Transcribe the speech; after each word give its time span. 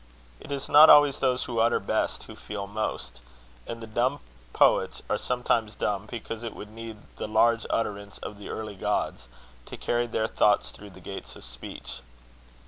It 0.39 0.51
is 0.51 0.67
not 0.67 0.89
always 0.89 1.19
those 1.19 1.43
who 1.43 1.59
utter 1.59 1.79
best 1.79 2.23
who 2.23 2.33
feel 2.35 2.65
most; 2.65 3.19
and 3.67 3.83
the 3.83 3.85
dumb 3.85 4.19
poets 4.51 5.03
are 5.07 5.17
sometimes 5.19 5.75
dumb 5.75 6.07
because 6.09 6.41
it 6.41 6.55
would 6.55 6.71
need 6.71 6.97
the 7.17 7.27
"large 7.27 7.67
utterance 7.69 8.17
of 8.17 8.39
the 8.39 8.49
early 8.49 8.75
gods" 8.75 9.27
to 9.67 9.77
carry 9.77 10.07
their 10.07 10.27
thoughts 10.27 10.71
through 10.71 10.89
the 10.89 11.01
gates 11.01 11.35
of 11.35 11.43
speech. 11.43 12.01